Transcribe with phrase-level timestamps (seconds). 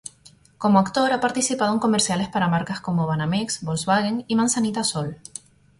[0.57, 5.19] Como actor ha participado en comerciales para marcas como Banamex, Volkswagen y Manzanita Sol.